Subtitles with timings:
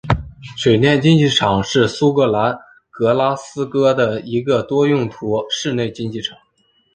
[0.57, 2.57] 水电竞技场是苏格兰
[2.89, 6.35] 格拉斯哥的一个多用途室内竞技场。